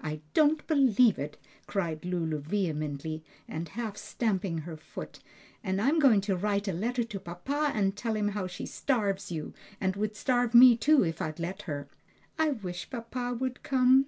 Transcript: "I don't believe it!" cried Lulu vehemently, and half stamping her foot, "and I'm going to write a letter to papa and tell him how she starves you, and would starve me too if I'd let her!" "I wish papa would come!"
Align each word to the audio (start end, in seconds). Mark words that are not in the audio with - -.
"I 0.00 0.20
don't 0.32 0.64
believe 0.68 1.18
it!" 1.18 1.38
cried 1.66 2.04
Lulu 2.04 2.38
vehemently, 2.38 3.24
and 3.48 3.68
half 3.70 3.96
stamping 3.96 4.58
her 4.58 4.76
foot, 4.76 5.18
"and 5.64 5.80
I'm 5.80 5.98
going 5.98 6.20
to 6.20 6.36
write 6.36 6.68
a 6.68 6.72
letter 6.72 7.02
to 7.02 7.18
papa 7.18 7.72
and 7.74 7.96
tell 7.96 8.14
him 8.14 8.28
how 8.28 8.46
she 8.46 8.64
starves 8.64 9.32
you, 9.32 9.54
and 9.80 9.96
would 9.96 10.14
starve 10.14 10.54
me 10.54 10.76
too 10.76 11.02
if 11.04 11.20
I'd 11.20 11.40
let 11.40 11.62
her!" 11.62 11.88
"I 12.38 12.50
wish 12.50 12.90
papa 12.90 13.34
would 13.40 13.64
come!" 13.64 14.06